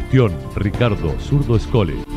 Gestión 0.00 0.30
Ricardo 0.56 1.18
Zurdo 1.18 1.56
Escole. 1.56 2.15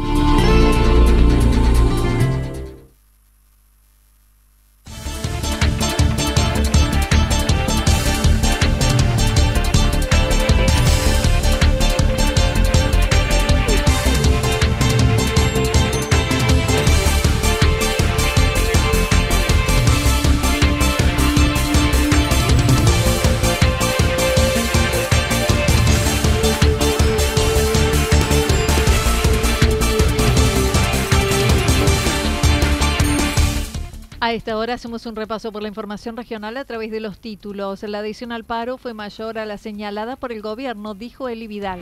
A 34.21 34.33
esta 34.33 34.57
hora 34.57 34.73
hacemos 34.73 35.05
un 35.05 35.15
repaso 35.15 35.49
por 35.53 35.61
la 35.61 35.69
información 35.69 36.17
regional 36.17 36.57
a 36.57 36.65
través 36.65 36.91
de 36.91 36.99
los 36.99 37.19
títulos. 37.19 37.83
La 37.83 37.99
adhesión 37.99 38.33
al 38.33 38.43
paro 38.43 38.77
fue 38.77 38.93
mayor 38.93 39.37
a 39.37 39.45
la 39.45 39.57
señalada 39.57 40.17
por 40.17 40.33
el 40.33 40.41
gobierno, 40.41 40.93
dijo 40.93 41.29
Eli 41.29 41.47
Vidal. 41.47 41.79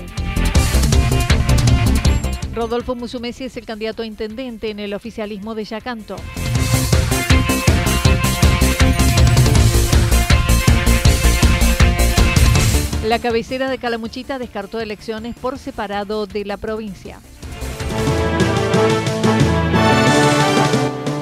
Rodolfo 2.53 2.93
Musumesi 2.93 3.45
es 3.45 3.57
el 3.57 3.65
candidato 3.65 4.03
a 4.03 4.05
intendente 4.05 4.69
en 4.69 4.79
el 4.79 4.93
oficialismo 4.93 5.55
de 5.55 5.65
Yacanto. 5.65 6.15
La 13.03 13.17
cabecera 13.17 13.67
de 13.67 13.79
Calamuchita 13.79 14.37
descartó 14.37 14.79
elecciones 14.79 15.35
por 15.35 15.57
separado 15.57 16.27
de 16.27 16.45
la 16.45 16.57
provincia. 16.57 17.19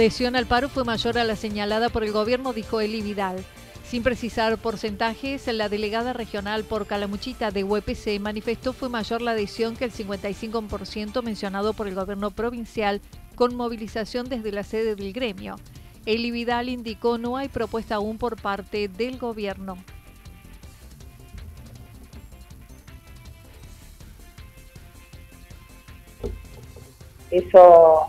Adhesión 0.00 0.34
al 0.34 0.46
paro 0.46 0.70
fue 0.70 0.82
mayor 0.84 1.18
a 1.18 1.24
la 1.24 1.36
señalada 1.36 1.90
por 1.90 2.02
el 2.04 2.12
gobierno, 2.12 2.54
dijo 2.54 2.80
Eli 2.80 3.02
Vidal. 3.02 3.44
Sin 3.84 4.02
precisar 4.02 4.56
porcentajes, 4.56 5.46
la 5.48 5.68
delegada 5.68 6.14
regional 6.14 6.64
por 6.64 6.86
Calamuchita 6.86 7.50
de 7.50 7.64
UPC 7.64 8.18
manifestó 8.18 8.72
fue 8.72 8.88
mayor 8.88 9.20
la 9.20 9.32
adhesión 9.32 9.76
que 9.76 9.84
el 9.84 9.92
55% 9.92 11.22
mencionado 11.22 11.74
por 11.74 11.86
el 11.86 11.94
gobierno 11.94 12.30
provincial 12.30 13.02
con 13.34 13.54
movilización 13.54 14.26
desde 14.30 14.52
la 14.52 14.62
sede 14.62 14.94
del 14.94 15.12
gremio. 15.12 15.56
Eli 16.06 16.30
Vidal 16.30 16.70
indicó 16.70 17.18
no 17.18 17.36
hay 17.36 17.48
propuesta 17.48 17.96
aún 17.96 18.16
por 18.16 18.40
parte 18.40 18.88
del 18.88 19.18
gobierno. 19.18 19.76
Eso 27.30 28.08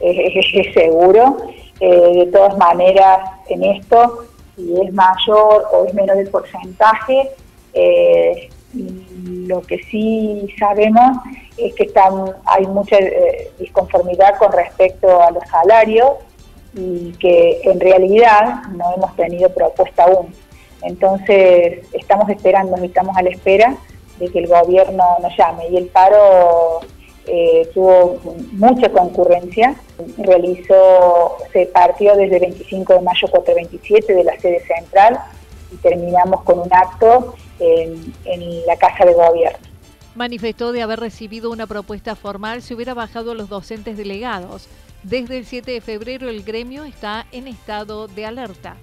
es, 0.00 0.74
seguro. 0.74 1.36
Eh, 1.80 2.24
de 2.24 2.26
todas 2.32 2.56
maneras, 2.58 3.20
en 3.48 3.62
esto, 3.62 4.24
si 4.56 4.74
es 4.80 4.92
mayor 4.92 5.64
o 5.72 5.84
es 5.86 5.94
menor 5.94 6.18
el 6.18 6.28
porcentaje, 6.28 7.30
eh, 7.72 8.48
lo 8.74 9.62
que 9.62 9.78
sí 9.84 10.48
sabemos 10.58 11.18
es 11.56 11.74
que 11.74 11.84
están, 11.84 12.12
hay 12.44 12.66
mucha 12.66 12.96
eh, 12.96 13.50
disconformidad 13.58 14.36
con 14.38 14.52
respecto 14.52 15.22
a 15.22 15.30
los 15.30 15.42
salarios 15.48 16.10
y 16.74 17.12
que 17.12 17.60
en 17.64 17.80
realidad 17.80 18.62
no 18.72 18.94
hemos 18.94 19.14
tenido 19.16 19.48
propuesta 19.50 20.04
aún. 20.04 20.34
Entonces, 20.82 21.86
estamos 21.92 22.28
esperando, 22.28 22.76
estamos 22.76 23.16
a 23.16 23.22
la 23.22 23.30
espera 23.30 23.76
de 24.18 24.28
que 24.28 24.40
el 24.40 24.48
gobierno 24.48 25.04
nos 25.22 25.36
llame 25.36 25.68
y 25.68 25.76
el 25.76 25.86
paro 25.86 26.80
eh, 27.30 27.70
tuvo 27.74 28.18
mucha 28.52 28.90
concurrencia, 28.90 29.76
realizó, 30.16 31.36
se 31.52 31.66
partió 31.66 32.16
desde 32.16 32.36
el 32.36 32.40
25 32.40 32.94
de 32.94 33.00
mayo 33.02 33.28
427 33.30 34.14
de 34.14 34.24
la 34.24 34.38
sede 34.40 34.64
central 34.64 35.20
y 35.70 35.76
terminamos 35.76 36.42
con 36.44 36.60
un 36.60 36.68
acto 36.72 37.34
en, 37.60 38.14
en 38.24 38.66
la 38.66 38.76
Casa 38.76 39.04
de 39.04 39.12
Gobierno. 39.12 39.58
Manifestó 40.14 40.72
de 40.72 40.80
haber 40.80 41.00
recibido 41.00 41.50
una 41.50 41.66
propuesta 41.66 42.16
formal 42.16 42.62
si 42.62 42.72
hubiera 42.72 42.94
bajado 42.94 43.32
a 43.32 43.34
los 43.34 43.50
docentes 43.50 43.98
delegados. 43.98 44.66
Desde 45.02 45.36
el 45.36 45.44
7 45.44 45.70
de 45.70 45.80
febrero 45.82 46.30
el 46.30 46.42
gremio 46.42 46.84
está 46.84 47.26
en 47.30 47.46
estado 47.46 48.08
de 48.08 48.24
alerta. 48.24 48.76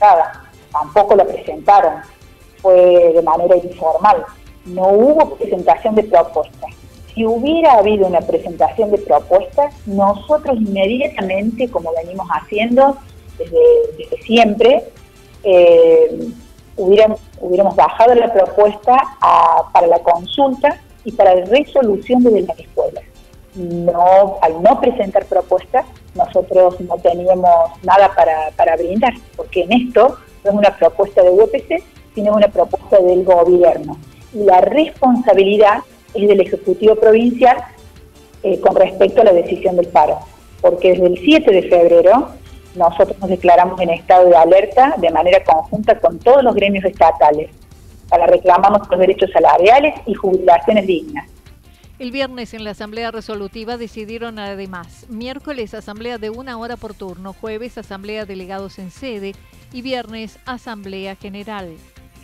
Nada, 0.00 0.50
tampoco 0.70 1.16
lo 1.16 1.26
presentaron, 1.26 1.94
fue 2.60 3.12
de 3.14 3.22
manera 3.22 3.56
informal. 3.56 4.22
No 4.66 4.88
hubo 4.88 5.34
presentación 5.36 5.94
de 5.94 6.02
propuestas 6.04 6.77
si 7.18 7.26
hubiera 7.26 7.72
habido 7.72 8.06
una 8.06 8.20
presentación 8.20 8.92
de 8.92 8.98
propuestas, 8.98 9.74
nosotros 9.86 10.56
inmediatamente, 10.56 11.68
como 11.68 11.92
venimos 12.00 12.28
haciendo 12.30 12.96
desde, 13.36 14.22
siempre, 14.24 14.84
eh, 15.42 16.30
hubiéramos, 16.76 17.18
bajado 17.74 18.14
la 18.14 18.32
propuesta 18.32 18.96
para 19.72 19.88
la 19.88 19.98
consulta 19.98 20.80
y 21.04 21.10
para 21.10 21.34
la 21.34 21.44
resolución 21.46 22.22
de 22.22 22.42
las 22.42 22.56
escuelas. 22.56 23.02
No, 23.56 24.38
al 24.40 24.62
no 24.62 24.80
presentar 24.80 25.24
propuestas, 25.24 25.86
nosotros 26.14 26.80
no 26.82 26.98
teníamos 26.98 27.70
nada 27.82 28.12
para, 28.14 28.52
para 28.56 28.76
brindar, 28.76 29.14
porque 29.36 29.62
en 29.62 29.72
esto 29.72 30.18
no 30.44 30.50
es 30.50 30.56
una 30.56 30.76
propuesta 30.76 31.22
de 31.22 31.30
UPC, 31.30 31.82
sino 32.14 32.34
una 32.34 32.46
propuesta 32.46 33.00
del 33.00 33.24
gobierno. 33.24 33.98
Y 34.32 34.44
la 34.44 34.60
responsabilidad 34.60 35.78
es 36.22 36.28
del 36.28 36.40
Ejecutivo 36.40 36.94
Provincial 36.96 37.56
eh, 38.42 38.60
con 38.60 38.76
respecto 38.76 39.20
a 39.20 39.24
la 39.24 39.32
decisión 39.32 39.76
del 39.76 39.88
paro, 39.88 40.18
porque 40.60 40.92
desde 40.92 41.06
el 41.06 41.18
7 41.18 41.50
de 41.50 41.62
febrero 41.62 42.28
nosotros 42.74 43.18
nos 43.18 43.28
declaramos 43.28 43.80
en 43.80 43.90
estado 43.90 44.28
de 44.28 44.36
alerta 44.36 44.94
de 44.98 45.10
manera 45.10 45.42
conjunta 45.42 45.98
con 45.98 46.18
todos 46.18 46.42
los 46.42 46.54
gremios 46.54 46.84
estatales 46.84 47.50
para 48.08 48.26
reclamamos 48.26 48.88
los 48.88 49.00
derechos 49.00 49.30
salariales 49.32 49.94
y 50.06 50.14
jubilaciones 50.14 50.86
dignas. 50.86 51.28
El 51.98 52.12
viernes 52.12 52.54
en 52.54 52.62
la 52.62 52.70
Asamblea 52.70 53.10
Resolutiva 53.10 53.76
decidieron 53.76 54.38
además 54.38 55.06
miércoles 55.08 55.74
asamblea 55.74 56.16
de 56.16 56.30
una 56.30 56.56
hora 56.56 56.76
por 56.76 56.94
turno, 56.94 57.32
jueves 57.32 57.76
asamblea 57.76 58.24
delegados 58.24 58.78
en 58.78 58.92
sede 58.92 59.34
y 59.72 59.82
viernes 59.82 60.38
asamblea 60.46 61.16
general. 61.16 61.74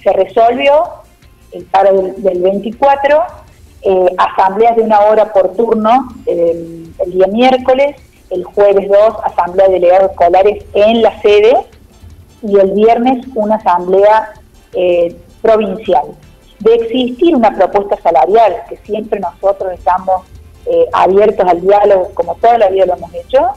Se 0.03 0.13
resolvió 0.13 0.85
el 1.51 1.65
paro 1.65 2.03
del, 2.03 2.23
del 2.23 2.41
24 2.41 3.19
eh, 3.85 4.15
asambleas 4.17 4.77
de 4.77 4.83
una 4.83 5.01
hora 5.01 5.33
por 5.33 5.55
turno 5.55 6.09
el 6.27 7.13
día 7.13 7.27
miércoles, 7.27 7.97
el 8.31 8.45
jueves 8.45 8.89
2 8.89 8.99
asamblea 9.25 9.69
de 9.69 9.75
delegados 9.75 10.11
escolares 10.11 10.65
en 10.75 11.03
la 11.03 11.21
sede 11.21 11.57
y 12.43 12.59
el 12.59 12.73
viernes 12.73 13.27
una 13.35 13.57
asamblea 13.57 14.35
eh, 14.73 15.17
provincial. 15.41 16.07
De 16.61 16.75
existir 16.75 17.35
una 17.35 17.55
propuesta 17.55 17.97
salarial, 18.03 18.63
que 18.69 18.77
siempre 18.79 19.21
nosotros 19.21 19.73
estamos 19.73 20.23
eh, 20.67 20.87
abiertos 20.93 21.47
al 21.47 21.61
diálogo, 21.61 22.11
como 22.15 22.35
toda 22.37 22.59
la 22.59 22.69
vida 22.69 22.87
lo 22.87 22.95
hemos 22.95 23.15
hecho, 23.15 23.49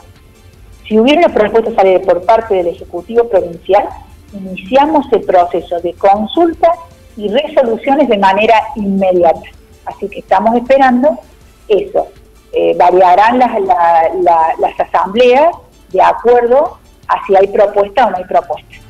si 0.87 0.99
hubiera 0.99 1.25
una 1.25 1.33
propuesta 1.33 1.71
salarial 1.71 2.01
por 2.01 2.23
parte 2.23 2.55
del 2.55 2.67
Ejecutivo 2.67 3.27
Provincial, 3.27 3.87
iniciamos 4.33 5.05
el 5.11 5.21
proceso 5.21 5.79
de 5.79 5.93
consulta 5.93 6.71
y 7.17 7.29
resoluciones 7.29 8.07
de 8.07 8.17
manera 8.17 8.55
inmediata. 8.75 9.56
Así 9.87 10.09
que 10.09 10.19
estamos 10.19 10.55
esperando 10.55 11.19
eso. 11.67 12.07
Eh, 12.53 12.75
variarán 12.77 13.39
las, 13.39 13.51
las 14.59 14.79
asambleas 14.79 15.55
de 15.89 16.01
acuerdo 16.01 16.77
a 17.07 17.25
si 17.25 17.35
hay 17.35 17.47
propuesta 17.47 18.07
o 18.07 18.11
no 18.11 18.17
hay 18.17 18.25
propuesta. 18.25 18.86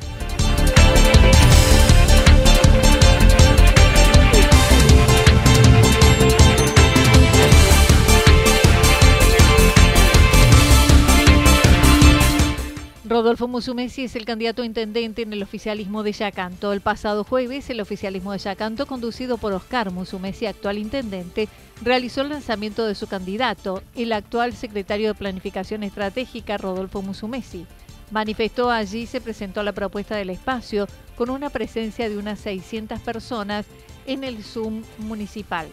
Rodolfo 13.18 13.48
Musumesi 13.48 14.04
es 14.04 14.14
el 14.14 14.24
candidato 14.24 14.62
a 14.62 14.64
intendente 14.64 15.22
en 15.22 15.32
el 15.32 15.42
oficialismo 15.42 16.04
de 16.04 16.12
Yacanto. 16.12 16.72
El 16.72 16.80
pasado 16.80 17.24
jueves, 17.24 17.68
el 17.68 17.80
oficialismo 17.80 18.30
de 18.30 18.38
Yacanto, 18.38 18.86
conducido 18.86 19.38
por 19.38 19.52
Oscar 19.52 19.90
Musumesi, 19.90 20.46
actual 20.46 20.78
intendente, 20.78 21.48
realizó 21.82 22.20
el 22.20 22.28
lanzamiento 22.28 22.86
de 22.86 22.94
su 22.94 23.08
candidato, 23.08 23.82
el 23.96 24.12
actual 24.12 24.52
secretario 24.52 25.08
de 25.08 25.18
Planificación 25.18 25.82
Estratégica, 25.82 26.58
Rodolfo 26.58 27.02
Musumesi. 27.02 27.66
Manifestó 28.12 28.70
allí 28.70 29.04
se 29.06 29.20
presentó 29.20 29.64
la 29.64 29.72
propuesta 29.72 30.14
del 30.14 30.30
espacio 30.30 30.86
con 31.16 31.28
una 31.28 31.50
presencia 31.50 32.08
de 32.08 32.18
unas 32.18 32.38
600 32.38 33.00
personas 33.00 33.66
en 34.06 34.22
el 34.22 34.44
Zoom 34.44 34.84
municipal. 34.98 35.66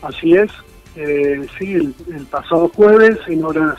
Así 0.00 0.34
es, 0.34 0.52
eh, 0.94 1.44
sí, 1.58 1.72
el 1.74 2.26
pasado 2.30 2.68
jueves 2.68 3.18
en 3.26 3.44
horas 3.44 3.78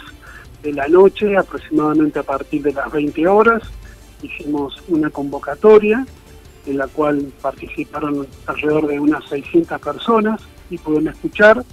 de 0.63 0.73
la 0.73 0.87
noche, 0.87 1.37
aproximadamente 1.37 2.19
a 2.19 2.23
partir 2.23 2.61
de 2.63 2.73
las 2.73 2.91
20 2.91 3.27
horas, 3.27 3.63
hicimos 4.21 4.81
una 4.87 5.09
convocatoria 5.09 6.05
en 6.65 6.77
la 6.77 6.87
cual 6.87 7.31
participaron 7.41 8.27
alrededor 8.45 8.87
de 8.87 8.99
unas 8.99 9.23
600 9.29 9.79
personas 9.79 10.41
y 10.69 10.77
pueden 10.77 11.07
escuchar 11.07 11.63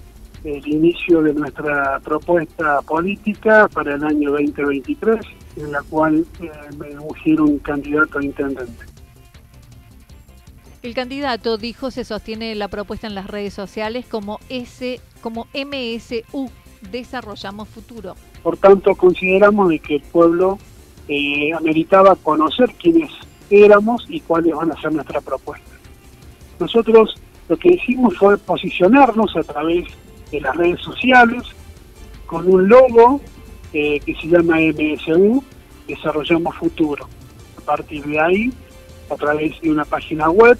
el 0.44 0.66
inicio 0.66 1.22
de 1.22 1.34
nuestra 1.34 1.98
propuesta 2.00 2.80
política 2.82 3.68
para 3.68 3.94
el 3.94 4.04
año 4.04 4.30
2023, 4.30 5.26
en 5.56 5.72
la 5.72 5.82
cual 5.82 6.24
eh, 6.40 6.50
me 6.78 6.96
ungieron 6.98 7.58
candidato 7.58 8.18
a 8.18 8.24
intendente. 8.24 8.84
El 10.82 10.94
candidato 10.94 11.58
dijo 11.58 11.90
se 11.90 12.04
sostiene 12.04 12.54
la 12.54 12.68
propuesta 12.68 13.08
en 13.08 13.16
las 13.16 13.26
redes 13.26 13.54
sociales 13.54 14.06
como 14.06 14.38
S, 14.48 15.00
como 15.20 15.48
MSU, 15.52 16.48
Desarrollamos 16.92 17.68
Futuro. 17.68 18.14
Por 18.46 18.58
tanto, 18.58 18.94
consideramos 18.94 19.70
de 19.70 19.80
que 19.80 19.96
el 19.96 20.02
pueblo 20.02 20.56
eh, 21.08 21.52
ameritaba 21.52 22.14
conocer 22.14 22.70
quiénes 22.80 23.10
éramos 23.50 24.06
y 24.08 24.20
cuáles 24.20 24.54
van 24.54 24.70
a 24.70 24.80
ser 24.80 24.92
nuestra 24.92 25.20
propuesta. 25.20 25.72
Nosotros 26.60 27.20
lo 27.48 27.56
que 27.56 27.70
hicimos 27.70 28.16
fue 28.16 28.38
posicionarnos 28.38 29.34
a 29.36 29.42
través 29.42 29.86
de 30.30 30.40
las 30.40 30.54
redes 30.54 30.80
sociales 30.80 31.42
con 32.26 32.46
un 32.48 32.68
logo 32.68 33.20
eh, 33.72 33.98
que 34.06 34.14
se 34.14 34.28
llama 34.28 34.58
MSU, 34.60 35.42
Desarrollamos 35.88 36.54
Futuro. 36.54 37.08
A 37.58 37.62
partir 37.62 38.04
de 38.04 38.20
ahí, 38.20 38.52
a 39.10 39.16
través 39.16 39.60
de 39.60 39.72
una 39.72 39.84
página 39.84 40.30
web, 40.30 40.56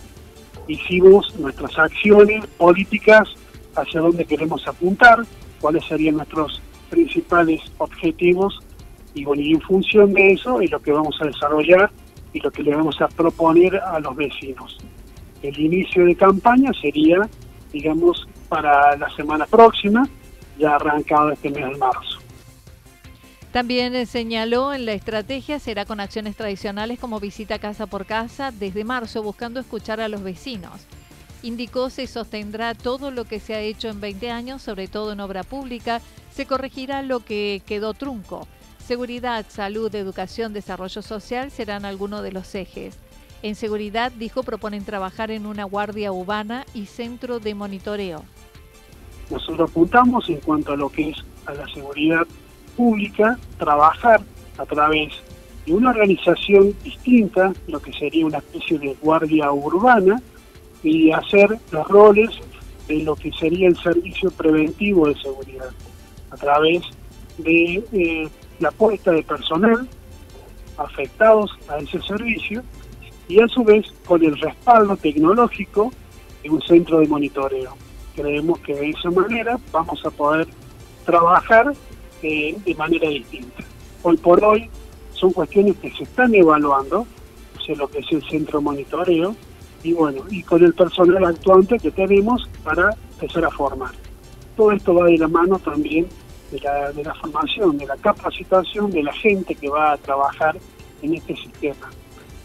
hicimos 0.67 1.33
nuestras 1.39 1.79
acciones 1.79 2.45
políticas 2.59 3.29
hacia 3.77 4.01
dónde 4.01 4.25
queremos 4.25 4.67
apuntar, 4.67 5.25
cuáles 5.61 5.85
serían 5.85 6.17
nuestros 6.17 6.61
principales 6.87 7.61
objetivos 7.79 8.59
y 9.15 9.25
bueno, 9.25 9.43
y 9.43 9.53
en 9.53 9.61
función 9.63 10.13
de 10.13 10.33
eso 10.33 10.61
es 10.61 10.71
lo 10.71 10.81
que 10.81 10.93
vamos 10.93 11.17
a 11.21 11.27
desarrollar 11.27 11.91
y 12.33 12.41
lo 12.41 12.51
que 12.51 12.63
le 12.63 12.75
vamos 12.75 13.01
a 13.01 13.09
proponer 13.09 13.77
a 13.77 13.99
los 14.01 14.15
vecinos. 14.15 14.77
El 15.43 15.59
inicio 15.59 16.05
de 16.05 16.15
campaña 16.15 16.71
sería, 16.81 17.29
digamos, 17.73 18.29
para 18.49 18.97
la 18.97 19.09
semana 19.17 19.47
próxima, 19.47 20.07
ya 20.59 20.77
arrancado 20.77 21.33
este 21.33 21.51
mes 21.51 21.67
de 21.67 21.77
marzo. 21.77 22.19
También 23.53 24.07
señaló 24.07 24.75
en 24.75 24.85
la 24.85 24.93
estrategia 24.93 25.59
será 25.59 25.87
con 25.87 25.99
acciones 25.99 26.37
tradicionales 26.37 26.99
como 26.99 27.21
visita 27.21 27.59
casa 27.59 27.87
por 27.87 28.05
casa 28.05 28.51
desde 28.51 28.85
marzo, 28.85 29.23
buscando 29.23 29.61
escuchar 29.61 29.99
a 30.01 30.09
los 30.09 30.23
vecinos. 30.23 30.87
Indicó 31.47 31.91
se 31.91 32.09
sostendrá 32.09 32.75
todo 32.75 33.13
lo 33.13 33.25
que 33.25 33.39
se 33.39 33.55
ha 33.55 33.61
hecho 33.61 33.89
en 33.89 34.01
20 34.01 34.33
años, 34.33 34.63
sobre 34.63 34.89
todo 34.89 35.13
en 35.13 35.21
obra 35.21 35.45
pública, 35.45 36.01
se 36.33 36.45
corregirá 36.45 37.03
lo 37.03 37.21
que 37.21 37.63
quedó 37.65 37.95
trunco. 37.95 38.49
Seguridad, 38.85 39.47
salud, 39.49 39.95
educación, 39.95 40.53
desarrollo 40.53 41.03
social 41.03 41.53
serán 41.53 41.85
algunos 41.85 42.25
de 42.25 42.33
los 42.33 42.53
ejes. 42.57 42.99
En 43.43 43.55
seguridad, 43.55 44.11
dijo, 44.11 44.43
proponen 44.43 44.85
trabajar 44.85 45.31
en 45.31 45.47
una 45.47 45.63
guardia 45.63 46.11
urbana 46.11 46.67
y 46.75 46.87
centro 46.87 47.39
de 47.39 47.55
monitoreo. 47.55 48.25
Nosotros 49.31 49.71
apuntamos 49.71 50.29
en 50.29 50.41
cuanto 50.41 50.73
a 50.73 50.77
lo 50.77 50.89
que 50.89 51.11
es 51.11 51.19
a 51.47 51.55
la 51.55 51.69
seguridad 51.69 52.27
pública, 52.77 53.39
trabajar 53.57 54.21
a 54.59 54.67
través 54.67 55.13
de 55.65 55.75
una 55.75 55.91
organización 55.91 56.75
distinta, 56.83 57.53
lo 57.69 57.79
que 57.79 57.93
sería 57.93 58.27
una 58.27 58.39
especie 58.39 58.81
de 58.81 58.97
guardia 59.01 59.53
urbana, 59.53 60.21
y 60.83 61.11
hacer 61.11 61.59
los 61.71 61.89
roles 61.89 62.31
de 62.89 63.03
lo 63.03 63.17
que 63.17 63.33
sería 63.33 63.69
el 63.69 63.77
servicio 63.77 64.31
preventivo 64.31 65.09
de 65.09 65.17
seguridad, 65.17 65.71
a 66.31 66.37
través 66.37 66.83
de 67.39 67.83
eh, 67.93 68.29
la 68.61 68.71
puesta 68.71 69.13
de 69.13 69.23
personal 69.23 69.89
afectados 70.79 71.51
a 71.69 71.79
ese 71.79 72.01
servicio 72.03 72.63
y 73.29 73.41
a 73.41 73.49
su 73.49 73.65
vez 73.65 73.87
con 74.05 74.25
el 74.25 74.39
respaldo 74.39 74.97
tecnológico 74.97 75.93
de 76.43 76.51
un 76.51 76.63
centro 76.63 77.01
de 77.01 77.09
monitoreo. 77.09 77.77
Creemos 78.15 78.59
que 78.61 78.75
de 78.75 78.91
esa 78.91 79.11
manera 79.11 79.59
vamos 79.73 80.05
a 80.05 80.11
poder 80.11 80.47
trabajar 81.05 81.73
eh, 82.23 82.57
de 82.65 82.75
manera 82.75 83.09
distinta. 83.09 83.65
Hoy 84.03 84.17
por 84.17 84.43
hoy 84.45 84.71
son 85.13 85.33
cuestiones 85.33 85.77
que 85.79 85.91
se 85.93 86.05
están 86.05 86.35
evaluando, 86.35 87.07
o 87.69 87.75
lo 87.75 87.89
que 87.89 87.99
es 87.99 88.07
el 88.13 88.23
centro 88.29 88.59
de 88.61 88.65
monitoreo, 88.65 89.35
y 89.87 89.93
bueno, 89.93 90.25
y 90.31 90.43
con 90.43 90.65
el 90.65 90.75
personal 90.75 91.25
actuante 91.25 91.79
que 91.79 91.93
tenemos 91.93 92.49
para 92.65 92.97
empezar 93.13 93.45
a 93.45 93.51
formar. 93.51 93.93
Todo 94.57 94.73
esto 94.73 94.93
va 94.95 95.07
de 95.07 95.17
la 95.17 95.29
mano 95.29 95.61
también 95.61 96.09
de 96.51 96.59
la, 96.59 96.91
de 96.91 97.05
la 97.05 97.15
formación, 97.15 97.79
de 97.79 97.87
la 97.87 97.97
capacitación 97.97 98.91
de 98.91 99.05
la 99.05 99.13
gente 99.13 99.55
que 99.55 99.69
va 99.69 99.93
a 99.93 99.97
trabajar 99.97 100.59
en 101.03 101.15
este 101.15 101.37
sistema. 101.37 101.89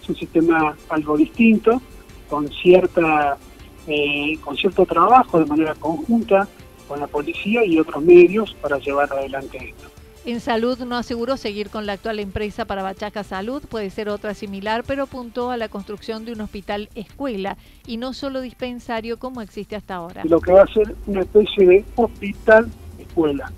Es 0.03 0.09
un 0.09 0.15
sistema 0.17 0.75
algo 0.89 1.17
distinto, 1.17 1.81
con 2.29 2.47
cierta 2.49 3.37
eh, 3.87 4.37
con 4.41 4.55
cierto 4.55 4.85
trabajo 4.85 5.39
de 5.39 5.47
manera 5.47 5.73
conjunta 5.73 6.47
con 6.87 6.99
la 6.99 7.07
policía 7.07 7.65
y 7.65 7.79
otros 7.79 8.03
medios 8.03 8.53
para 8.61 8.77
llevar 8.77 9.11
adelante 9.11 9.57
esto. 9.57 10.00
En 10.23 10.39
salud 10.39 10.77
no 10.77 10.97
aseguró 10.97 11.35
seguir 11.35 11.71
con 11.71 11.87
la 11.87 11.93
actual 11.93 12.19
empresa 12.19 12.65
para 12.65 12.83
Bachaca 12.83 13.23
Salud, 13.23 13.63
puede 13.67 13.89
ser 13.89 14.07
otra 14.07 14.35
similar, 14.35 14.83
pero 14.85 15.03
apuntó 15.03 15.49
a 15.49 15.57
la 15.57 15.67
construcción 15.67 16.25
de 16.25 16.33
un 16.33 16.41
hospital 16.41 16.89
escuela 16.93 17.57
y 17.87 17.97
no 17.97 18.13
solo 18.13 18.41
dispensario 18.41 19.17
como 19.17 19.41
existe 19.41 19.75
hasta 19.75 19.95
ahora. 19.95 20.21
Lo 20.25 20.39
que 20.39 20.51
va 20.51 20.61
a 20.61 20.67
ser 20.67 20.95
una 21.07 21.21
especie 21.21 21.65
de 21.65 21.85
hospital 21.95 22.69
escuela. 22.99 23.51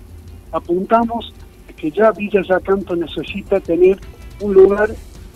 Apuntamos 0.52 1.34
que 1.76 1.90
ya 1.90 2.12
Villa 2.12 2.40
Yacanto 2.40 2.96
necesita 2.96 3.60
tener 3.60 3.98
un 4.40 4.54
lugar 4.54 4.88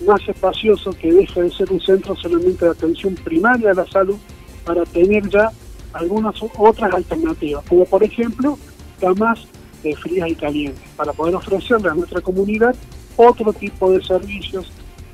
más 0.06 0.26
espacioso 0.26 0.92
que 0.92 1.12
deje 1.12 1.42
de 1.42 1.50
ser 1.50 1.70
un 1.70 1.80
centro 1.82 2.16
solamente 2.16 2.64
de 2.64 2.70
atención 2.70 3.14
primaria 3.16 3.72
a 3.72 3.74
la 3.74 3.86
salud 3.86 4.16
para 4.64 4.82
tener 4.86 5.28
ya 5.28 5.50
algunas 5.92 6.36
otras 6.56 6.94
alternativas, 6.94 7.62
como 7.68 7.84
por 7.84 8.02
ejemplo 8.02 8.58
camas 8.98 9.46
de 9.82 9.96
frías 9.96 10.28
y 10.28 10.34
calientes, 10.34 10.82
para 10.96 11.12
poder 11.12 11.34
ofrecerle 11.34 11.88
a 11.88 11.94
nuestra 11.94 12.20
comunidad 12.20 12.74
otro 13.16 13.52
tipo 13.52 13.90
de 13.90 14.02
servicios 14.02 14.70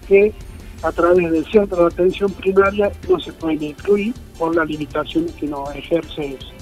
que 0.09 0.33
a 0.83 0.93
través 0.93 1.31
del 1.31 1.47
centro 1.47 1.79
de 1.79 1.87
atención 1.87 2.31
primaria 2.33 2.93
no 3.09 3.19
se 3.19 3.33
pueden 3.33 3.63
incluir 3.63 4.15
por 4.39 4.55
las 4.55 4.69
limitaciones 4.69 5.33
que 5.33 5.47
nos 5.47 5.75
ejerce 5.75 6.37
eso. 6.39 6.53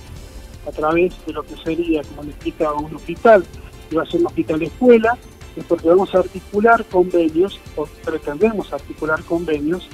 A 0.66 0.70
través 0.70 1.12
de 1.26 1.32
lo 1.32 1.42
que 1.42 1.56
sería, 1.56 2.02
como 2.02 2.22
le 2.22 2.30
explicaba, 2.30 2.74
un 2.74 2.94
hospital, 2.94 3.44
que 3.90 3.96
va 3.96 4.04
a 4.04 4.06
ser 4.06 4.20
un 4.20 4.26
hospital 4.26 4.62
escuela, 4.62 5.18
es 5.56 5.64
porque 5.64 5.88
vamos 5.88 6.14
a 6.14 6.18
articular 6.18 6.84
convenios, 6.84 7.60
o 7.74 7.86
pretendemos 8.04 8.72
articular 8.72 9.22
convenios, 9.24 9.88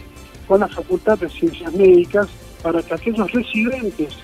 con 0.46 0.60
la 0.60 0.68
Facultad 0.68 1.18
de 1.18 1.28
Ciencias 1.30 1.72
Médicas 1.72 2.28
para 2.62 2.82
que 2.82 2.94
aquellos 2.94 3.30
residentes 3.32 4.14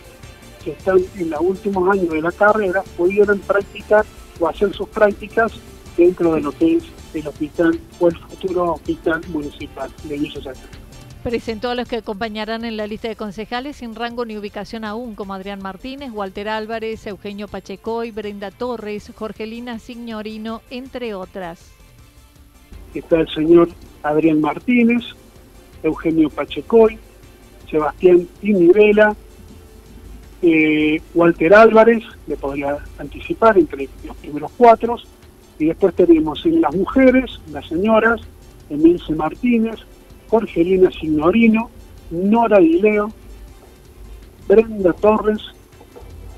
que 0.64 0.70
están 0.72 0.98
en 1.16 1.30
los 1.30 1.40
últimos 1.40 1.88
años 1.90 2.08
de 2.08 2.22
la 2.22 2.32
carrera 2.32 2.82
pudieran 2.96 3.38
practicar 3.40 4.04
o 4.40 4.48
hacer 4.48 4.72
sus 4.74 4.88
prácticas 4.88 5.52
dentro 5.96 6.34
de 6.34 6.40
lo 6.40 6.52
que 6.52 6.76
es 6.76 6.84
el 7.12 7.28
hospital 7.28 7.78
o 8.00 8.08
el 8.08 8.16
futuro 8.16 8.72
hospital 8.72 9.20
municipal 9.28 9.90
de 10.04 10.18
Villa 10.18 10.52
Presentó 11.22 11.70
a 11.70 11.74
los 11.74 11.88
que 11.88 11.96
acompañarán 11.96 12.64
en 12.64 12.76
la 12.76 12.86
lista 12.86 13.08
de 13.08 13.16
concejales 13.16 13.76
sin 13.76 13.94
rango 13.94 14.26
ni 14.26 14.36
ubicación 14.36 14.84
aún, 14.84 15.14
como 15.14 15.32
Adrián 15.32 15.62
Martínez, 15.62 16.10
Walter 16.12 16.48
Álvarez, 16.50 17.06
Eugenio 17.06 17.48
Pachecoy, 17.48 18.10
Brenda 18.10 18.50
Torres, 18.50 19.10
Jorgelina 19.14 19.78
Signorino, 19.78 20.60
entre 20.68 21.14
otras. 21.14 21.70
Está 22.92 23.20
el 23.20 23.28
señor 23.28 23.70
Adrián 24.02 24.40
Martínez, 24.40 25.02
Eugenio 25.82 26.28
Pachecoy, 26.28 26.98
Sebastián 27.70 28.28
Tinivela, 28.40 29.16
eh, 30.46 31.02
Walter 31.14 31.54
Álvarez, 31.54 32.02
le 32.26 32.36
podría 32.36 32.78
anticipar 32.98 33.56
entre 33.56 33.88
los 34.04 34.16
primeros 34.16 34.50
cuatro, 34.56 34.96
y 35.58 35.66
después 35.66 35.94
tenemos 35.94 36.44
en 36.44 36.60
las 36.60 36.74
mujeres, 36.74 37.40
las 37.50 37.66
señoras, 37.66 38.20
Emilce 38.68 39.14
Martínez, 39.14 39.76
Jorgelina 40.28 40.90
Signorino, 40.90 41.70
Nora 42.10 42.58
Dileo, 42.58 43.10
Brenda 44.46 44.92
Torres, 44.92 45.40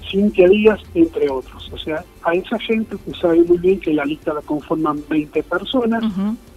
Cintia 0.08 0.48
Díaz, 0.48 0.80
entre 0.94 1.28
otros. 1.28 1.68
O 1.72 1.78
sea, 1.78 2.04
a 2.22 2.34
esa 2.34 2.58
gente 2.60 2.96
que 3.04 3.12
sabe 3.14 3.42
muy 3.42 3.58
bien 3.58 3.80
que 3.80 3.92
la 3.92 4.04
lista 4.04 4.32
la 4.34 4.42
conforman 4.42 5.02
20 5.08 5.42
personas 5.42 6.04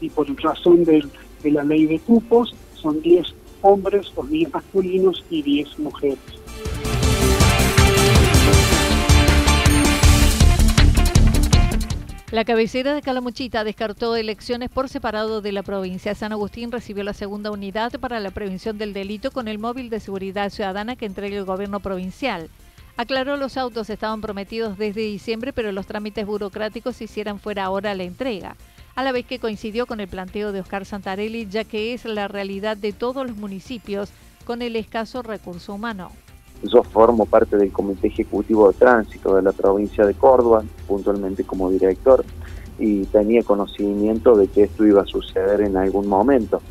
y 0.01 0.09
por 0.09 0.27
razón 0.41 0.83
de, 0.83 1.03
de 1.41 1.51
la 1.51 1.63
ley 1.63 1.85
de 1.87 1.99
cupos 1.99 2.53
son 2.75 3.01
10 3.01 3.25
hombres 3.61 4.11
o 4.15 4.23
10 4.23 4.53
masculinos 4.53 5.23
y 5.29 5.41
10 5.41 5.79
mujeres. 5.79 6.19
La 12.31 12.45
cabecera 12.45 12.93
de 12.93 13.01
Calamuchita 13.01 13.63
descartó 13.63 14.15
elecciones 14.15 14.69
por 14.69 14.87
separado 14.87 15.41
de 15.41 15.51
la 15.51 15.63
provincia. 15.63 16.13
San 16.13 16.31
Agustín 16.31 16.71
recibió 16.71 17.03
la 17.03 17.15
segunda 17.15 17.49
unidad 17.49 17.91
para 17.93 18.19
la 18.19 18.29
prevención 18.29 18.77
del 18.77 18.93
delito 18.93 19.31
con 19.31 19.47
el 19.47 19.57
móvil 19.57 19.89
de 19.89 19.99
seguridad 19.99 20.51
ciudadana 20.51 20.95
que 20.95 21.07
entrega 21.07 21.35
el 21.37 21.45
gobierno 21.45 21.79
provincial. 21.79 22.47
Aclaró 22.97 23.35
los 23.35 23.57
autos 23.57 23.89
estaban 23.89 24.21
prometidos 24.21 24.77
desde 24.77 25.01
diciembre, 25.01 25.53
pero 25.53 25.71
los 25.71 25.87
trámites 25.87 26.27
burocráticos 26.27 27.01
hicieran 27.01 27.39
fuera 27.39 27.63
ahora 27.63 27.95
la 27.95 28.03
entrega, 28.03 28.55
a 28.93 29.01
la 29.01 29.11
vez 29.11 29.25
que 29.25 29.39
coincidió 29.39 29.87
con 29.87 29.99
el 29.99 30.07
planteo 30.07 30.51
de 30.51 30.59
Oscar 30.59 30.85
Santarelli, 30.85 31.47
ya 31.49 31.63
que 31.63 31.95
es 31.95 32.05
la 32.05 32.27
realidad 32.27 32.77
de 32.77 32.93
todos 32.93 33.25
los 33.25 33.37
municipios 33.37 34.11
con 34.45 34.61
el 34.61 34.75
escaso 34.75 35.23
recurso 35.23 35.73
humano. 35.73 36.11
Yo 36.63 36.83
formo 36.83 37.25
parte 37.25 37.57
del 37.57 37.71
Comité 37.71 38.07
Ejecutivo 38.07 38.69
de 38.69 38.77
Tránsito 38.77 39.35
de 39.35 39.41
la 39.41 39.53
provincia 39.53 40.05
de 40.05 40.13
Córdoba, 40.13 40.63
puntualmente 40.87 41.45
como 41.45 41.69
director, 41.69 42.25
y 42.77 43.05
tenía 43.05 43.43
conocimiento 43.43 44.35
de 44.35 44.47
que 44.47 44.63
esto 44.63 44.85
iba 44.85 45.01
a 45.01 45.05
suceder 45.05 45.61
en 45.61 45.77
algún 45.77 46.07
momento. 46.07 46.61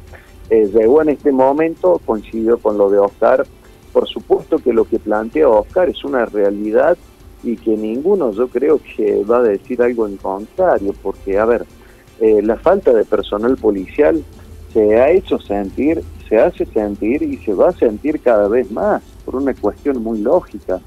Eh, 0.50 0.70
llegó 0.72 1.02
en 1.02 1.10
este 1.10 1.32
momento, 1.32 2.00
coincidió 2.04 2.58
con 2.58 2.76
lo 2.76 2.90
de 2.90 2.98
Oscar. 2.98 3.46
Por 3.92 4.06
supuesto 4.08 4.58
que 4.58 4.72
lo 4.72 4.84
que 4.84 4.98
plantea 4.98 5.48
Oscar 5.48 5.88
es 5.88 6.04
una 6.04 6.26
realidad 6.26 6.96
y 7.42 7.56
que 7.56 7.76
ninguno 7.76 8.32
yo 8.32 8.48
creo 8.48 8.80
que 8.96 9.24
va 9.24 9.38
a 9.38 9.42
decir 9.42 9.80
algo 9.82 10.06
en 10.06 10.16
contrario, 10.16 10.94
porque, 11.02 11.38
a 11.38 11.46
ver, 11.46 11.66
eh, 12.20 12.42
la 12.42 12.56
falta 12.56 12.92
de 12.92 13.04
personal 13.04 13.56
policial 13.56 14.22
se 14.72 14.96
ha 14.96 15.10
hecho 15.10 15.38
sentir, 15.38 16.02
se 16.28 16.38
hace 16.38 16.66
sentir 16.66 17.22
y 17.22 17.38
se 17.38 17.54
va 17.54 17.70
a 17.70 17.72
sentir 17.72 18.20
cada 18.20 18.48
vez 18.48 18.70
más 18.70 19.02
por 19.28 19.42
una 19.42 19.52
cuestión 19.52 20.02
muy 20.02 20.20
lógica. 20.20 20.80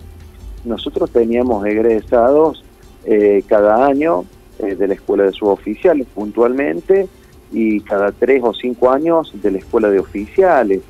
Nosotros 0.65 1.11
teníamos 1.11 1.63
egresados 1.63 2.65
eh, 3.05 3.43
cada 3.45 3.85
año 3.85 4.25
eh, 4.57 4.73
de 4.73 4.87
la 4.87 4.95
escuela 4.95 5.25
de 5.25 5.31
suboficiales 5.31 6.07
puntualmente 6.07 7.07
y 7.51 7.81
cada 7.81 8.11
tres 8.11 8.41
o 8.43 8.51
cinco 8.55 8.89
años 8.89 9.31
de 9.43 9.51
la 9.51 9.59
escuela 9.59 9.91
de 9.91 9.99
oficiales. 9.99 10.81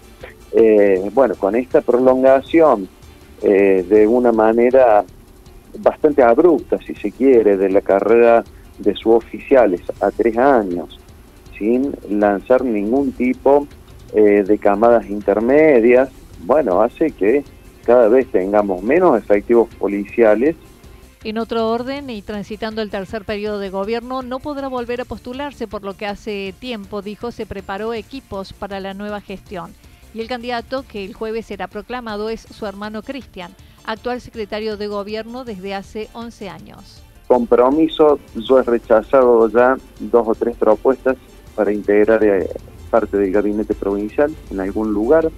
Eh, 0.53 1.12
bueno, 1.13 1.36
con 1.36 1.58
esta 1.58 1.81
prolongación 1.81 2.88
de 3.41 4.08
una 4.08 4.31
manera 4.31 5.03
bastante 5.79 6.24
abrupta, 6.24 6.77
si 6.77 6.96
se 6.96 7.12
quiere, 7.12 7.58
de 7.58 7.70
la 7.70 7.81
carrera 7.81 8.46
de 8.77 8.96
suboficiales 8.96 9.81
a 10.00 10.10
tres 10.12 10.38
años, 10.38 11.01
sin 11.58 11.91
lanzar 12.08 12.63
ningún 12.63 13.12
tipo 13.12 13.67
de 14.13 14.58
camadas 14.60 15.10
intermedias, 15.10 16.10
bueno, 16.44 16.82
hace 16.82 17.12
que 17.12 17.44
cada 17.86 18.08
vez 18.08 18.28
tengamos 18.32 18.82
menos 18.84 19.18
efectivos 19.18 19.70
policiales. 19.76 20.56
En 21.24 21.38
otro 21.38 21.70
orden, 21.70 22.10
y 22.10 22.22
transitando 22.22 22.82
el 22.82 22.90
tercer 22.90 23.26
periodo 23.26 23.60
de 23.60 23.70
gobierno, 23.70 24.24
no 24.24 24.40
podrá 24.40 24.68
volver 24.68 25.02
a 25.02 25.06
postularse, 25.06 25.68
por 25.68 25.84
lo 25.84 25.96
que 25.96 26.08
hace 26.08 26.54
tiempo, 26.60 27.02
dijo, 27.02 27.32
se 27.32 27.46
preparó 27.46 27.94
equipos 27.94 28.54
para 28.54 28.80
la 28.80 28.94
nueva 28.94 29.22
gestión. 29.22 29.72
Y 30.14 30.22
el 30.22 30.28
candidato 30.28 30.84
que 30.88 31.06
el 31.06 31.14
jueves 31.14 31.46
será 31.46 31.68
proclamado 31.68 32.30
es 32.30 32.42
su 32.42 32.66
hermano 32.66 33.04
Cristian, 33.04 33.56
actual 33.86 34.20
secretario 34.20 34.78
de 34.78 34.88
gobierno 34.88 35.46
desde 35.46 35.76
hace 35.76 36.10
11 36.14 36.50
años. 36.50 37.04
Compromiso, 37.28 38.20
yo 38.36 38.60
he 38.60 38.64
rechazado 38.64 39.48
ya 39.48 39.78
dos 40.00 40.28
o 40.28 40.36
tres 40.36 40.58
propuestas 40.58 41.16
para 41.56 41.72
integrar 41.72 42.24
eh, 42.24 42.50
parte 42.90 43.18
del 43.18 43.32
gabinete 43.32 43.74
provincial 43.74 44.36
en 44.50 44.60
algún 44.60 44.92
lugar 44.92 45.32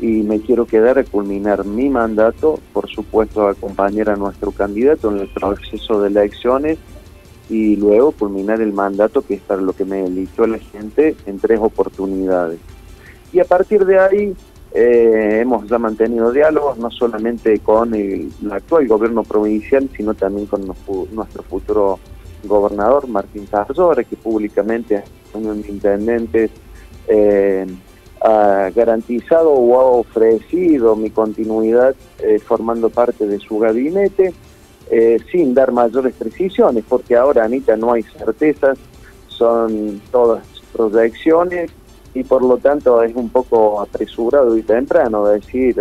y 0.00 0.22
me 0.22 0.40
quiero 0.40 0.66
quedar 0.66 0.98
a 0.98 1.04
culminar 1.04 1.64
mi 1.64 1.88
mandato, 1.88 2.60
por 2.72 2.88
supuesto 2.88 3.48
acompañar 3.48 4.10
a 4.10 4.16
nuestro 4.16 4.52
candidato 4.52 5.10
en 5.10 5.18
el 5.18 5.28
proceso 5.28 6.00
de 6.00 6.08
elecciones 6.08 6.78
y 7.48 7.76
luego 7.76 8.12
culminar 8.12 8.60
el 8.60 8.72
mandato 8.72 9.22
que 9.22 9.34
es 9.34 9.40
para 9.40 9.60
lo 9.60 9.72
que 9.72 9.84
me 9.84 10.04
eligió 10.04 10.46
la 10.46 10.58
gente 10.58 11.16
en 11.26 11.38
tres 11.38 11.58
oportunidades. 11.60 12.60
Y 13.32 13.40
a 13.40 13.44
partir 13.44 13.84
de 13.84 13.98
ahí 13.98 14.36
eh, 14.72 15.40
hemos 15.42 15.66
ya 15.68 15.78
mantenido 15.78 16.30
diálogos 16.30 16.78
no 16.78 16.90
solamente 16.90 17.58
con 17.60 17.94
el, 17.94 18.30
actual 18.50 18.86
gobierno 18.86 19.24
provincial, 19.24 19.88
sino 19.96 20.14
también 20.14 20.46
con 20.46 20.66
nuestro 20.66 21.42
futuro 21.42 21.98
gobernador 22.44 23.08
Martín 23.08 23.46
Tarzora, 23.46 24.04
que 24.04 24.16
públicamente 24.16 25.02
son 25.32 25.64
intendentes 25.68 26.50
eh, 27.08 27.66
ha 28.20 28.70
garantizado 28.74 29.50
o 29.52 29.80
ha 29.80 29.84
ofrecido 29.84 30.96
mi 30.96 31.10
continuidad 31.10 31.94
eh, 32.18 32.38
formando 32.38 32.90
parte 32.90 33.26
de 33.26 33.38
su 33.38 33.58
gabinete, 33.58 34.34
eh, 34.90 35.18
sin 35.30 35.54
dar 35.54 35.72
mayores 35.72 36.14
precisiones, 36.14 36.84
porque 36.88 37.16
ahora, 37.16 37.44
Anita, 37.44 37.76
no 37.76 37.92
hay 37.92 38.02
certezas, 38.02 38.78
son 39.28 40.00
todas 40.10 40.44
proyecciones 40.72 41.70
y 42.14 42.24
por 42.24 42.42
lo 42.42 42.56
tanto 42.58 43.02
es 43.02 43.14
un 43.14 43.28
poco 43.28 43.80
apresurado 43.80 44.56
y 44.56 44.62
temprano 44.62 45.26
decir, 45.26 45.76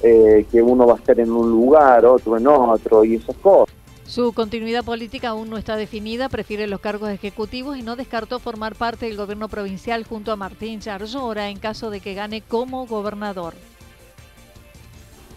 eh, 0.00 0.46
que 0.50 0.62
uno 0.62 0.86
va 0.86 0.94
a 0.94 0.96
estar 0.96 1.18
en 1.18 1.32
un 1.32 1.50
lugar, 1.50 2.06
otro 2.06 2.36
en 2.36 2.46
otro 2.46 3.04
y 3.04 3.16
esas 3.16 3.36
cosas. 3.38 3.74
Su 4.08 4.32
continuidad 4.32 4.86
política 4.86 5.28
aún 5.28 5.50
no 5.50 5.58
está 5.58 5.76
definida, 5.76 6.30
prefiere 6.30 6.66
los 6.66 6.80
cargos 6.80 7.10
ejecutivos 7.10 7.76
y 7.76 7.82
no 7.82 7.94
descartó 7.94 8.38
formar 8.38 8.74
parte 8.74 9.04
del 9.04 9.18
gobierno 9.18 9.50
provincial 9.50 10.02
junto 10.04 10.32
a 10.32 10.36
Martín 10.36 10.80
Charlora 10.80 11.50
en 11.50 11.58
caso 11.58 11.90
de 11.90 12.00
que 12.00 12.14
gane 12.14 12.40
como 12.40 12.86
gobernador. 12.86 13.52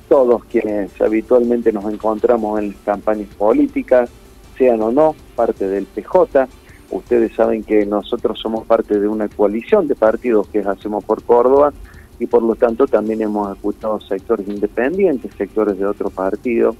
Todos 0.07 0.45
quienes 0.45 0.89
habitualmente 1.01 1.73
nos 1.73 1.83
encontramos 1.93 2.61
en 2.61 2.71
campañas 2.85 3.27
políticas, 3.37 4.09
sean 4.57 4.81
o 4.81 4.89
no 4.89 5.15
parte 5.35 5.67
del 5.67 5.85
PJ, 5.85 6.47
ustedes 6.91 7.35
saben 7.35 7.65
que 7.65 7.85
nosotros 7.85 8.39
somos 8.39 8.65
parte 8.65 9.01
de 9.01 9.07
una 9.09 9.27
coalición 9.27 9.89
de 9.89 9.95
partidos 9.95 10.47
que 10.47 10.59
Hacemos 10.59 11.03
por 11.03 11.23
Córdoba 11.23 11.73
y 12.19 12.25
por 12.25 12.41
lo 12.41 12.55
tanto 12.55 12.87
también 12.87 13.21
hemos 13.21 13.53
escuchado 13.53 13.99
sectores 13.99 14.47
independientes, 14.47 15.33
sectores 15.37 15.77
de 15.77 15.85
otro 15.85 16.09
partido 16.09 16.73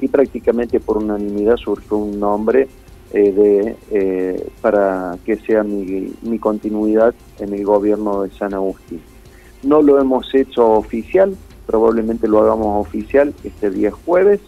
y 0.00 0.08
prácticamente 0.08 0.80
por 0.80 0.98
unanimidad 0.98 1.56
surgió 1.56 1.96
un 1.96 2.18
nombre 2.18 2.68
eh, 3.12 3.32
de, 3.32 3.76
eh, 3.90 4.48
para 4.60 5.18
que 5.24 5.36
sea 5.36 5.62
mi, 5.62 6.12
mi, 6.22 6.38
continuidad 6.38 7.14
en 7.38 7.52
el 7.54 7.64
gobierno 7.64 8.22
de 8.22 8.30
San 8.30 8.54
Agustín. 8.54 9.00
No 9.62 9.82
lo 9.82 10.00
hemos 10.00 10.32
hecho 10.34 10.70
oficial, 10.72 11.36
probablemente 11.66 12.28
lo 12.28 12.40
hagamos 12.40 12.86
oficial 12.86 13.34
este 13.44 13.70
día 13.70 13.90
jueves 13.90 14.40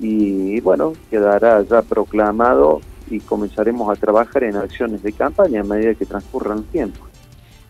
y 0.00 0.60
bueno, 0.60 0.92
quedará 1.10 1.62
ya 1.62 1.82
proclamado 1.82 2.80
y 3.10 3.20
comenzaremos 3.20 3.88
a 3.90 3.98
trabajar 4.00 4.44
en 4.44 4.56
acciones 4.56 5.02
de 5.02 5.12
campaña 5.12 5.60
a 5.60 5.64
medida 5.64 5.94
que 5.94 6.06
transcurra 6.06 6.54
el 6.54 6.64
tiempo 6.64 7.06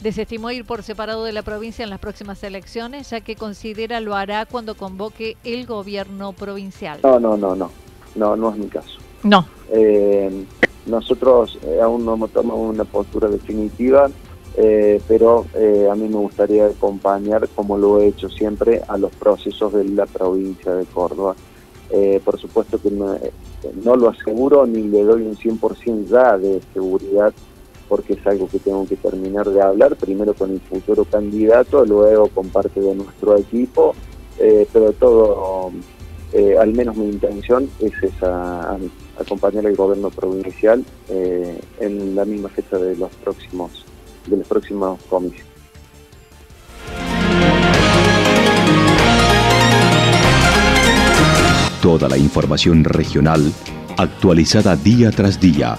desestimó 0.05 0.53
ir 0.53 0.65
por 0.65 0.85
separado 0.85 1.25
de 1.25 1.33
la 1.33 1.43
provincia 1.43 1.83
en 1.83 1.91
las 1.91 1.99
próximas 1.99 2.45
elecciones, 2.45 3.11
ya 3.11 3.21
que 3.23 3.35
considera 3.35 3.99
lo 4.01 4.15
hará 4.15 4.47
cuando 4.47 4.77
convoque 4.77 5.37
el 5.43 5.67
gobierno 5.67 6.33
provincial. 6.33 7.01
No, 7.03 7.19
no, 7.19 7.37
no, 7.37 7.57
no, 7.57 7.73
no, 8.15 8.37
no 8.37 8.51
es 8.51 8.57
mi 8.57 8.69
caso. 8.69 9.01
No. 9.25 9.49
Eh, 9.73 10.45
nosotros 10.87 11.59
eh, 11.65 11.81
aún 11.83 12.05
no 12.05 12.15
hemos 12.15 12.31
tomado 12.31 12.61
una 12.61 12.85
postura 12.85 13.29
definitiva 13.29 14.09
eh, 14.57 15.01
pero 15.09 15.47
eh, 15.55 15.89
a 15.91 15.95
mí 15.97 16.09
me 16.09 16.17
gustaría 16.17 16.67
acompañar, 16.67 17.49
como 17.57 17.77
lo 17.77 18.01
he 18.01 18.07
hecho 18.07 18.29
siempre, 18.29 18.83
a 18.87 18.97
los 18.97 19.11
procesos 19.13 19.73
de 19.73 19.85
la 19.85 20.07
provincia 20.07 20.73
de 20.73 20.85
Córdoba. 20.87 21.35
Eh, 21.91 22.21
por 22.25 22.39
supuesto 22.39 22.81
que 22.81 22.91
no, 22.91 23.17
no, 23.85 23.97
lo 23.97 24.11
aseguro 24.11 24.67
ni 24.67 24.83
le 24.85 25.03
doy 25.03 25.23
un 25.23 25.37
100% 25.37 26.07
ya 26.07 26.39
de 26.39 26.61
seguridad, 26.73 27.33
porque 27.89 28.15
es 28.15 28.27
algo 28.27 28.49
que 28.49 28.59
tengo 28.59 28.87
que 28.87 28.97
terminar 28.97 29.49
de 29.49 29.63
hablar, 29.63 29.97
primero 29.97 30.35
con 30.35 30.51
el 30.51 30.61
futuro 30.61 31.05
candidato, 31.05 31.85
luego 31.85 32.29
con 32.29 32.49
parte 32.49 32.81
de 32.81 32.95
nuestro 32.95 33.37
equipo, 33.37 33.95
pero 34.73 34.93
todo, 34.93 35.71
al 36.59 36.73
menos 36.73 36.97
mi 36.97 37.07
intención 37.07 37.69
es 37.81 37.93
esa, 38.03 38.77
acompañar 39.19 39.67
al 39.67 39.77
gobierno 39.77 40.11
provincial 40.11 40.85
en 41.09 42.15
la 42.15 42.25
misma 42.25 42.49
fecha 42.49 42.79
de 42.79 42.97
los 42.97 43.11
próximos 43.17 43.85
de 44.27 44.37
los 44.39 44.47
próximos 44.47 45.01
comicios. 45.09 45.47
Toda 51.83 52.09
la 52.09 52.17
información 52.17 52.83
regional 52.83 53.53
actualizada 53.99 54.75
día 54.75 55.11
tras 55.11 55.39
día. 55.39 55.79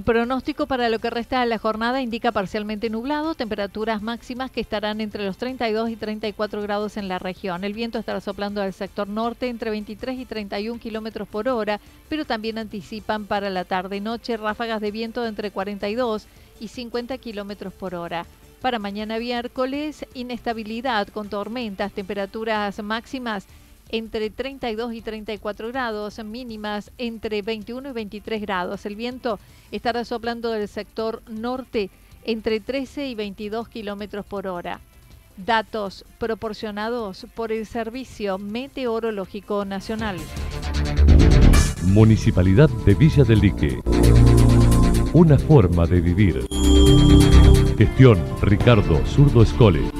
El 0.00 0.04
pronóstico 0.04 0.66
para 0.66 0.88
lo 0.88 0.98
que 0.98 1.10
resta 1.10 1.40
de 1.40 1.46
la 1.46 1.58
jornada 1.58 2.00
indica 2.00 2.32
parcialmente 2.32 2.88
nublado, 2.88 3.34
temperaturas 3.34 4.00
máximas 4.00 4.50
que 4.50 4.62
estarán 4.62 5.02
entre 5.02 5.26
los 5.26 5.36
32 5.36 5.90
y 5.90 5.96
34 5.96 6.62
grados 6.62 6.96
en 6.96 7.06
la 7.06 7.18
región. 7.18 7.64
El 7.64 7.74
viento 7.74 7.98
estará 7.98 8.22
soplando 8.22 8.62
al 8.62 8.72
sector 8.72 9.08
norte 9.08 9.48
entre 9.48 9.68
23 9.68 10.18
y 10.18 10.24
31 10.24 10.80
kilómetros 10.80 11.28
por 11.28 11.50
hora, 11.50 11.80
pero 12.08 12.24
también 12.24 12.56
anticipan 12.56 13.26
para 13.26 13.50
la 13.50 13.66
tarde-noche 13.66 14.38
ráfagas 14.38 14.80
de 14.80 14.90
viento 14.90 15.26
entre 15.26 15.50
42 15.50 16.26
y 16.60 16.68
50 16.68 17.18
kilómetros 17.18 17.74
por 17.74 17.94
hora. 17.94 18.24
Para 18.62 18.78
mañana 18.78 19.18
miércoles, 19.18 20.06
inestabilidad 20.14 21.08
con 21.08 21.28
tormentas, 21.28 21.92
temperaturas 21.92 22.82
máximas 22.82 23.46
entre 23.92 24.30
32 24.30 24.94
y 24.94 25.02
34 25.02 25.68
grados, 25.68 26.22
mínimas 26.24 26.90
entre 26.98 27.42
21 27.42 27.90
y 27.90 27.92
23 27.92 28.40
grados. 28.40 28.86
El 28.86 28.96
viento 28.96 29.38
estará 29.70 30.04
soplando 30.04 30.50
del 30.50 30.68
sector 30.68 31.22
norte 31.28 31.90
entre 32.24 32.60
13 32.60 33.08
y 33.08 33.14
22 33.14 33.68
kilómetros 33.68 34.24
por 34.26 34.46
hora. 34.46 34.80
Datos 35.36 36.04
proporcionados 36.18 37.26
por 37.34 37.52
el 37.52 37.66
Servicio 37.66 38.38
Meteorológico 38.38 39.64
Nacional. 39.64 40.16
Municipalidad 41.84 42.68
de 42.84 42.94
Villa 42.94 43.24
del 43.24 43.40
Lique. 43.40 43.80
Una 45.12 45.38
forma 45.38 45.86
de 45.86 46.00
vivir. 46.00 46.46
Gestión 47.78 48.22
Ricardo 48.42 49.04
Zurdo 49.06 49.42
Escole. 49.42 49.99